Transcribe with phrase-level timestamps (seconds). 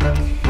[0.00, 0.47] Et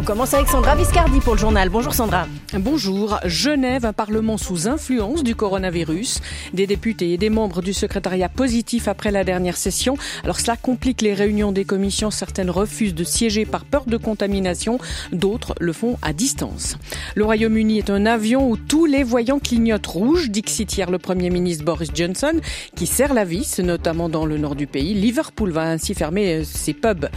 [0.00, 1.68] on commence avec Sandra Viscardi pour le journal.
[1.68, 2.26] Bonjour Sandra.
[2.54, 3.20] Bonjour.
[3.26, 6.22] Genève, un parlement sous influence du coronavirus.
[6.54, 9.98] Des députés et des membres du secrétariat positifs après la dernière session.
[10.24, 12.10] Alors cela complique les réunions des commissions.
[12.10, 14.78] Certaines refusent de siéger par peur de contamination.
[15.12, 16.78] D'autres le font à distance.
[17.14, 21.28] Le Royaume-Uni est un avion où tous les voyants clignotent rouge, dixit hier le Premier
[21.28, 22.40] ministre Boris Johnson,
[22.74, 24.94] qui serre la vis, notamment dans le nord du pays.
[24.94, 27.10] Liverpool va ainsi fermer ses pubs.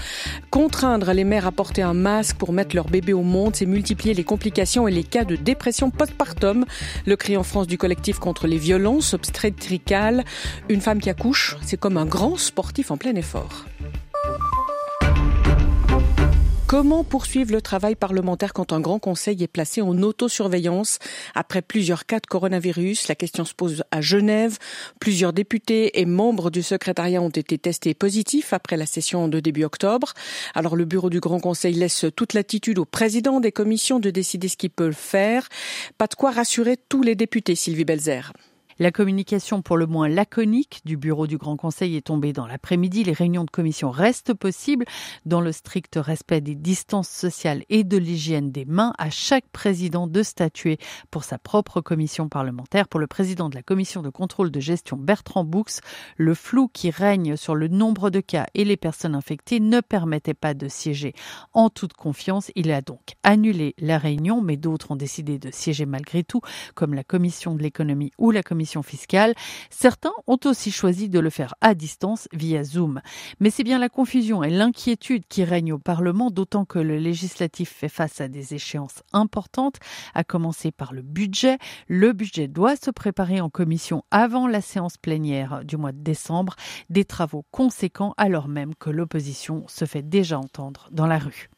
[0.52, 4.14] Contraindre les mères à porter un masque pour mettre leur bébé au monde, c'est multiplier
[4.14, 6.66] les complications et les cas de dépression postpartum.
[7.06, 10.24] Le cri en France du collectif contre les violences obstétricales.
[10.70, 13.66] Une femme qui accouche, c'est comme un grand sportif en plein effort.
[16.74, 20.98] Comment poursuivre le travail parlementaire quand un grand conseil est placé en autosurveillance
[21.36, 23.10] après plusieurs cas de coronavirus?
[23.10, 24.58] La question se pose à Genève.
[25.00, 29.66] Plusieurs députés et membres du secrétariat ont été testés positifs après la session de début
[29.66, 30.14] octobre.
[30.56, 34.48] Alors le bureau du grand conseil laisse toute l'attitude au président des commissions de décider
[34.48, 35.50] ce qu'il peut faire.
[36.00, 38.34] Pas de quoi rassurer tous les députés, Sylvie Belzer.
[38.80, 43.04] La communication pour le moins laconique du bureau du Grand Conseil est tombée dans l'après-midi.
[43.04, 44.86] Les réunions de commission restent possibles
[45.28, 48.94] dans le strict respect des distances sociales et de l'hygiène des mains.
[48.98, 50.80] À chaque président de statuer
[51.12, 52.88] pour sa propre commission parlementaire.
[52.88, 55.66] Pour le président de la commission de contrôle de gestion Bertrand Boux,
[56.18, 60.34] le flou qui règne sur le nombre de cas et les personnes infectées ne permettait
[60.34, 61.14] pas de siéger
[61.54, 62.52] en toute confiance.
[62.56, 66.42] Il a donc annulé la réunion, mais d'autres ont décidé de siéger malgré tout,
[66.74, 69.34] comme la commission de l'économie ou la commission fiscale.
[69.70, 73.02] Certains ont aussi choisi de le faire à distance via Zoom.
[73.40, 77.70] Mais c'est bien la confusion et l'inquiétude qui règnent au Parlement, d'autant que le législatif
[77.70, 79.78] fait face à des échéances importantes,
[80.14, 81.58] à commencer par le budget.
[81.88, 86.56] Le budget doit se préparer en commission avant la séance plénière du mois de décembre,
[86.90, 91.50] des travaux conséquents alors même que l'opposition se fait déjà entendre dans la rue.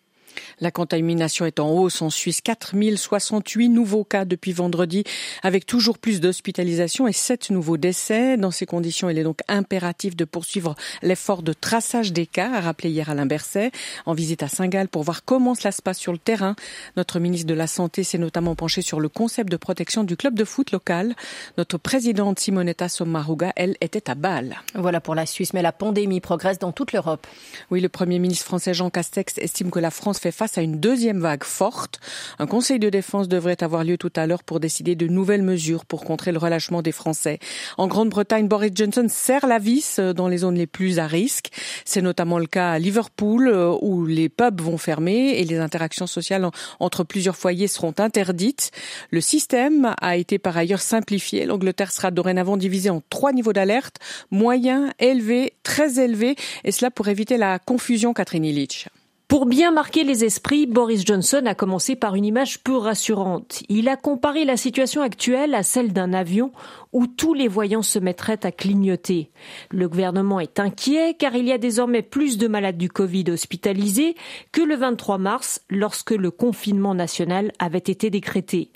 [0.59, 2.41] La contamination est en hausse en Suisse.
[2.41, 5.03] 4068 nouveaux cas depuis vendredi,
[5.43, 8.37] avec toujours plus d'hospitalisations et 7 nouveaux décès.
[8.37, 12.61] Dans ces conditions, il est donc impératif de poursuivre l'effort de traçage des cas, a
[12.61, 13.71] rappelé hier Alain Berset,
[14.05, 16.55] en visite à Saint-Gall pour voir comment cela se passe sur le terrain.
[16.97, 20.35] Notre ministre de la Santé s'est notamment penché sur le concept de protection du club
[20.35, 21.15] de foot local.
[21.57, 24.57] Notre présidente Simonetta Sommaruga, elle, était à Bâle.
[24.73, 27.27] Voilà pour la Suisse, mais la pandémie progresse dans toute l'Europe.
[27.71, 31.19] Oui, le premier ministre français Jean Castex estime que la France face à une deuxième
[31.19, 31.99] vague forte.
[32.39, 35.85] Un conseil de défense devrait avoir lieu tout à l'heure pour décider de nouvelles mesures
[35.85, 37.39] pour contrer le relâchement des Français.
[37.77, 41.49] En Grande-Bretagne, Boris Johnson serre la vis euh, dans les zones les plus à risque.
[41.85, 46.07] C'est notamment le cas à Liverpool euh, où les pubs vont fermer et les interactions
[46.07, 46.47] sociales
[46.79, 48.71] entre plusieurs foyers seront interdites.
[49.11, 51.45] Le système a été par ailleurs simplifié.
[51.45, 53.97] L'Angleterre sera dorénavant divisée en trois niveaux d'alerte,
[54.31, 58.87] moyen, élevé, très élevé, et cela pour éviter la confusion, Catherine Illich.
[59.35, 63.63] Pour bien marquer les esprits, Boris Johnson a commencé par une image peu rassurante.
[63.67, 66.53] Il a comparé la situation actuelle à celle d'un avion
[66.93, 69.31] où tous les voyants se mettraient à clignoter.
[69.71, 74.15] Le gouvernement est inquiet car il y a désormais plus de malades du Covid hospitalisés
[74.53, 78.71] que le 23 mars lorsque le confinement national avait été décrété.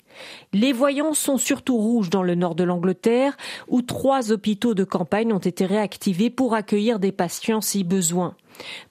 [0.52, 3.38] Les voyants sont surtout rouges dans le nord de l'Angleterre,
[3.68, 8.34] où trois hôpitaux de campagne ont été réactivés pour accueillir des patients si besoin.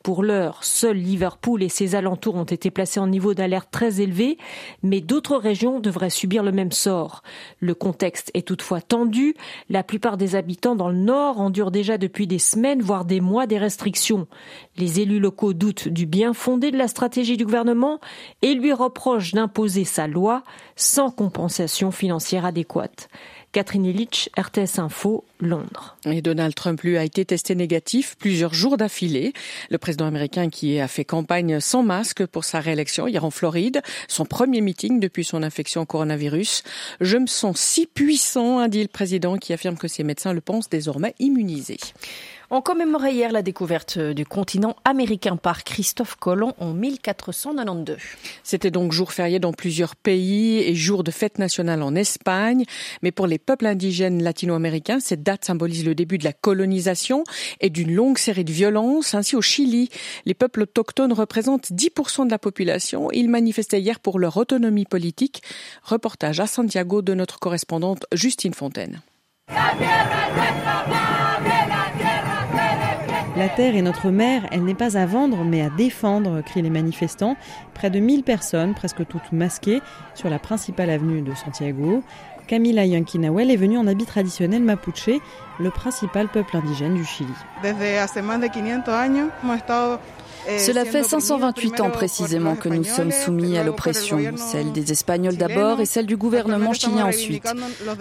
[0.04, 4.38] Pour l'heure, seul Liverpool et ses alentours ont été placés en niveau d'alerte très élevé,
[4.84, 7.24] mais d'autres régions devraient subir le même sort.
[7.60, 9.36] Le contexte est toutefois tendu.
[9.70, 13.48] La plupart des habitants dans le nord endurent déjà depuis des semaines, voire des mois,
[13.48, 14.28] des restrictions.
[14.78, 18.00] Les élus locaux doutent du bien fondé de la stratégie du gouvernement
[18.42, 20.44] et lui reprochent d'imposer sa loi
[20.76, 23.10] sans compensation financière adéquate.
[23.52, 25.98] Catherine Illich, RTS Info, Londres.
[26.06, 29.34] Et Donald Trump, lui, a été testé négatif plusieurs jours d'affilée.
[29.72, 33.82] Le président américain qui a fait campagne sans masque pour sa réélection hier en Floride,
[34.08, 36.64] son premier meeting depuis son infection au coronavirus.
[37.02, 40.42] Je me sens si puissant, a dit le président qui affirme que ses médecins le
[40.42, 41.78] pensent désormais immunisé.
[42.52, 47.98] On commémorait hier la découverte du continent américain par Christophe Colomb en 1492.
[48.42, 52.66] C'était donc jour férié dans plusieurs pays et jour de fête nationale en Espagne.
[53.04, 57.24] Mais pour les peuples indigènes latino-américains, cette date symbolise le début de la colonisation
[57.62, 59.14] et d'une longue série de violences.
[59.14, 59.90] Ainsi, au Chili,
[60.26, 63.12] les peuples autochtones représentent 10% de la population.
[63.12, 65.44] Ils manifestaient hier pour leur autonomie politique.
[65.84, 69.04] Reportage à Santiago de notre correspondante Justine Fontaine.
[73.48, 77.38] Terre est notre mère, elle n'est pas à vendre mais à défendre, crient les manifestants.
[77.74, 79.82] Près de 1000 personnes, presque toutes masquées,
[80.16, 82.04] sur la principale avenue de Santiago.
[82.48, 85.22] Camila Yanquinahuel est venue en habit traditionnel mapuche,
[85.60, 87.32] le principal peuple indigène du Chili.
[90.58, 95.80] Cela fait 528 ans précisément que nous sommes soumis à l'oppression, celle des Espagnols d'abord
[95.80, 97.48] et celle du gouvernement chilien ensuite.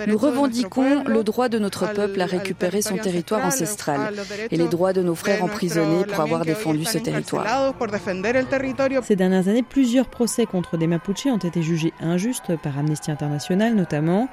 [0.07, 4.15] Nous revendiquons le droit de notre peuple à récupérer son territoire ancestral
[4.51, 7.75] et les droits de nos frères emprisonnés pour avoir défendu ce territoire.
[9.03, 13.75] Ces dernières années, plusieurs procès contre des Mapuches ont été jugés injustes par Amnesty International
[13.75, 14.29] notamment.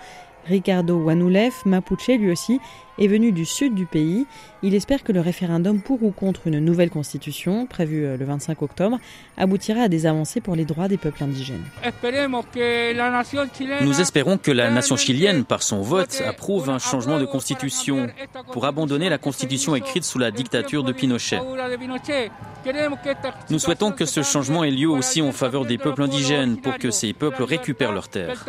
[0.46, 2.60] Ricardo Wanulev, Mapuche lui aussi,
[2.98, 4.26] est venu du sud du pays.
[4.64, 8.62] Il espère que le référendum pour ou contre une nouvelle constitution, prévue euh, le 25
[8.62, 9.00] octobre,
[9.38, 11.64] aboutira à des avancées pour les droits des peuples indigènes.
[13.82, 18.08] Nous espérons que la nation chilienne, par son vote, approuve un changement de constitution
[18.52, 21.42] pour abandonner la constitution écrite sous la dictature de Pinochet.
[23.50, 26.92] Nous souhaitons que ce changement ait lieu aussi en faveur des peuples indigènes pour que
[26.92, 28.46] ces peuples récupèrent leurs terres.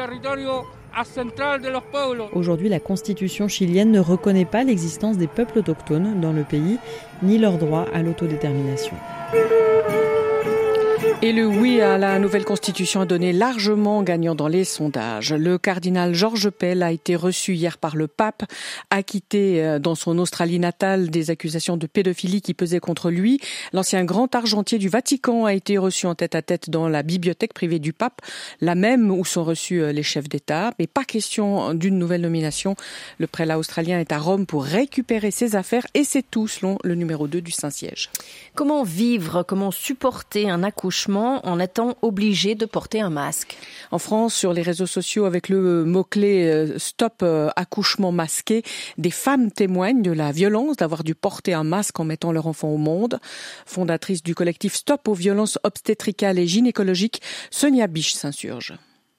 [2.32, 6.79] Aujourd'hui, la constitution chilienne ne reconnaît pas l'existence des peuples autochtones dans le pays,
[7.23, 8.97] ni leur droit à l'autodétermination.
[11.22, 15.32] Et le oui à la nouvelle constitution a donné largement gagnant dans les sondages.
[15.32, 18.44] Le cardinal Georges Pell a été reçu hier par le pape,
[18.90, 23.40] acquitté euh, dans son Australie natale des accusations de pédophilie qui pesaient contre lui.
[23.72, 27.54] L'ancien grand argentier du Vatican a été reçu en tête à tête dans la bibliothèque
[27.54, 28.20] privée du pape,
[28.60, 30.74] la même où sont reçus euh, les chefs d'État.
[30.78, 32.76] Mais pas question d'une nouvelle nomination.
[33.18, 36.94] Le prélat australien est à Rome pour récupérer ses affaires et c'est tout selon le
[36.94, 38.10] numéro 2 du Saint-Siège.
[38.54, 41.06] Comment vivre, comment supporter un accouchement?
[41.08, 43.56] En étant obligé de porter un masque.
[43.91, 48.62] En France, sur les réseaux sociaux, avec le mot-clé euh, Stop euh, accouchement masqué,
[48.99, 52.69] des femmes témoignent de la violence d'avoir dû porter un masque en mettant leur enfant
[52.69, 53.19] au monde.
[53.67, 58.75] Fondatrice du collectif Stop aux violences obstétricales et gynécologiques, Sonia Biche s'insurge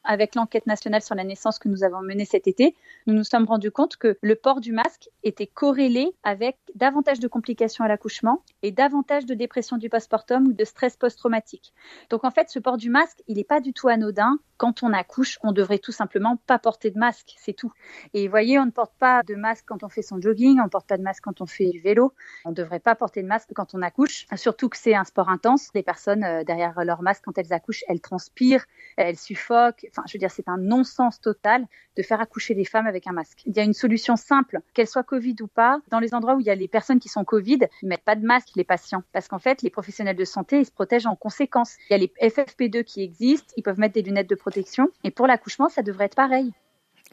[0.08, 2.76] avec l'enquête nationale sur la naissance que nous avons menée cet été,
[3.06, 7.28] nous nous sommes rendus compte que le port du masque était corrélé avec davantage de
[7.28, 11.74] complications à l'accouchement et davantage de dépression du postpartum ou de stress post-traumatique.
[12.10, 14.40] Donc en fait, ce port du masque, il n'est pas du tout anodin.
[14.58, 17.72] Quand on accouche, on devrait tout simplement pas porter de masque, c'est tout.
[18.14, 20.64] Et vous voyez, on ne porte pas de masque quand on fait son jogging, on
[20.64, 22.14] ne porte pas de masque quand on fait du vélo,
[22.46, 25.30] on ne devrait pas porter de masque quand on accouche, surtout que c'est un sport
[25.30, 25.70] intense.
[25.76, 28.66] Les personnes euh, derrière leur masque, quand elles accouchent, elles transpirent,
[28.96, 33.08] elles suffoquent, je veux dire, c'est un non-sens total de faire accoucher les femmes avec
[33.08, 33.42] un masque.
[33.46, 35.80] Il y a une solution simple, qu'elle soit Covid ou pas.
[35.90, 38.16] Dans les endroits où il y a les personnes qui sont Covid, ils mettent pas
[38.16, 39.04] de masque, les patients.
[39.14, 41.76] Parce qu'en fait, les professionnels de santé, ils se protègent en conséquence.
[41.90, 44.90] Il y a les FFP2 qui existent, ils peuvent mettre des lunettes de protection.
[45.04, 46.52] Et pour l'accouchement, ça devrait être pareil.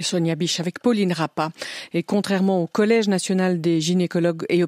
[0.01, 1.51] Sonia Biche avec Pauline Rappa.
[1.93, 4.65] Et contrairement au Collège national des gynécologues et,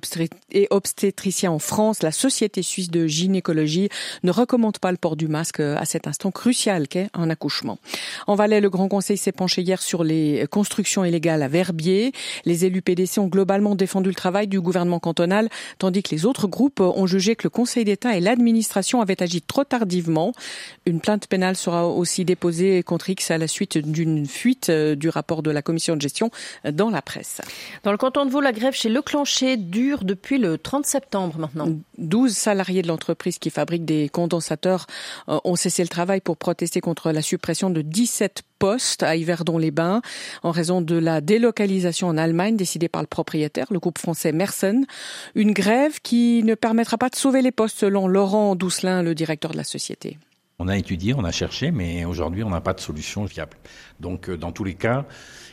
[0.71, 3.89] obstétriciens en France, la Société suisse de gynécologie
[4.23, 7.79] ne recommande pas le port du masque à cet instant crucial qu'est un accouchement.
[8.27, 12.13] En Valais, le Grand Conseil s'est penché hier sur les constructions illégales à Verbier.
[12.45, 16.47] Les élus PDC ont globalement défendu le travail du gouvernement cantonal, tandis que les autres
[16.47, 20.33] groupes ont jugé que le Conseil d'État et l'administration avaient agi trop tardivement.
[20.87, 25.43] Une plainte pénale sera aussi déposée contre X à la suite d'une fuite du rapport
[25.43, 26.31] de la commission de gestion
[26.71, 27.41] dans la presse.
[27.83, 31.69] Dans le canton de Vaud, la grève chez Leclancher dure depuis le 30 septembre maintenant.
[31.99, 34.87] 12 salariés de l'entreprise qui fabrique des condensateurs
[35.29, 40.03] euh, ont cessé le travail pour protester contre la suppression de 17 postes à Yverdon-les-Bains
[40.43, 44.87] en raison de la délocalisation en Allemagne décidée par le propriétaire, le groupe français Mersen.
[45.35, 49.53] Une grève qui ne permettra pas de sauver les postes selon Laurent Doucelin, le directeur
[49.53, 50.19] de la société.
[50.59, 53.59] On a étudié, on a cherché, mais aujourd'hui, on n'a pas de solution viable.
[54.01, 55.05] Donc, euh, dans tous les cas,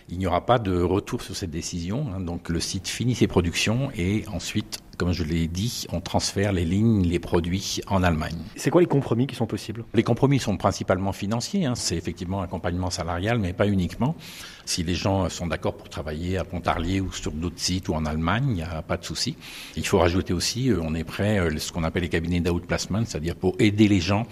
[0.08, 2.08] il n'y aura pas de retour sur cette décision.
[2.16, 2.22] Hein.
[2.22, 6.64] Donc, le site finit ses productions et ensuite, comme je l'ai dit, on transfère les
[6.64, 8.38] lignes, les produits en Allemagne.
[8.56, 9.84] C'est quoi les compromis qui sont possibles?
[9.94, 11.66] Les compromis sont principalement financiers.
[11.66, 11.76] Hein.
[11.76, 14.16] C'est effectivement un accompagnement salarial, mais pas uniquement.
[14.64, 18.06] Si les gens sont d'accord pour travailler à Pontarlier ou sur d'autres sites ou en
[18.06, 19.36] Allemagne, il n'y a pas de souci.
[19.76, 23.04] Il faut rajouter aussi, euh, on est prêt, euh, ce qu'on appelle les cabinets d'outplacement,
[23.06, 24.26] c'est-à-dire pour aider les gens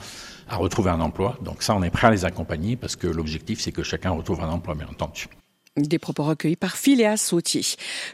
[0.51, 1.37] à retrouver un emploi.
[1.41, 4.41] Donc ça, on est prêt à les accompagner parce que l'objectif, c'est que chacun retrouve
[4.41, 5.27] un emploi, bien entendu.
[5.77, 7.61] Des propos recueillis par Phileas Sautier.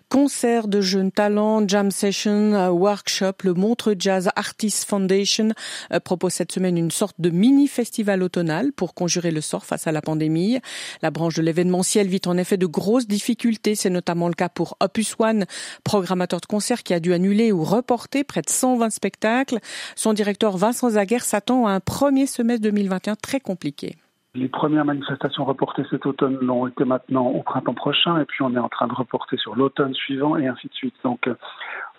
[0.10, 5.50] Concert de jeunes talents, jam session, euh, workshop, le Montre Jazz Artist Foundation
[5.92, 9.92] euh, propose cette semaine une sorte de mini-festival automnal pour conjurer le sort face à
[9.92, 10.60] la pandémie.
[11.02, 13.74] La branche de l'événementiel vit en effet de grosses difficultés.
[13.74, 15.48] C'est notamment le cas pour Opus One,
[15.84, 19.58] programmateur de concert qui a dû annuler ou reporter près de 120 spectacles.
[19.96, 23.96] Son directeur Vincent Zaguer s'attend à un premier semestre 2021 très compliqué.
[24.38, 28.54] Les premières manifestations reportées cet automne l'ont été maintenant au printemps prochain, et puis on
[28.54, 30.94] est en train de reporter sur l'automne suivant, et ainsi de suite.
[31.04, 31.34] Donc, euh,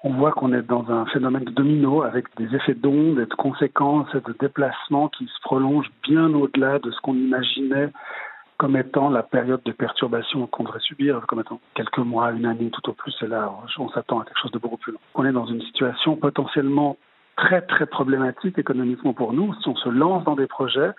[0.05, 4.07] on voit qu'on est dans un phénomène de domino avec des effets d'onde, de conséquences
[4.15, 7.91] et de déplacements qui se prolongent bien au-delà de ce qu'on imaginait
[8.57, 12.71] comme étant la période de perturbation qu'on devrait subir, comme étant quelques mois, une année
[12.71, 15.01] tout au plus, et là, on s'attend à quelque chose de beaucoup plus long.
[15.17, 16.97] On est dans une situation potentiellement
[17.37, 19.55] très très problématique économiquement pour nous.
[19.63, 20.91] Si on se lance dans des projets,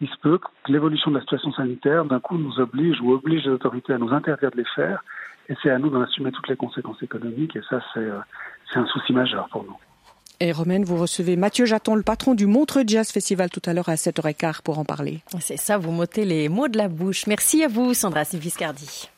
[0.00, 3.44] il se peut que l'évolution de la situation sanitaire d'un coup nous oblige ou oblige
[3.44, 5.04] les autorités à nous interdire de les faire.
[5.48, 7.54] Et c'est à nous d'en assumer toutes les conséquences économiques.
[7.56, 8.18] Et ça, c'est euh,
[8.74, 9.76] un souci majeur pour nous.
[10.40, 13.88] Et Romaine, vous recevez Mathieu Jaton, le patron du Montreux Jazz Festival, tout à l'heure
[13.88, 15.20] à 7h15 pour en parler.
[15.38, 17.26] C'est ça, vous m'ôtez les mots de la bouche.
[17.26, 19.08] Merci à vous, Sandra Siviscardi.